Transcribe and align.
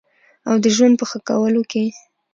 او 0.47 0.55
د 0.63 0.65
ژوند 0.75 0.93
په 0.99 1.05
ښه 1.09 1.19
کولو 1.27 1.61
کې 1.71 1.85